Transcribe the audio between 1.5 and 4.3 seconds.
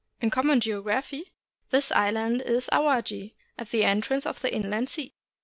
this island is Awaji, at the entrance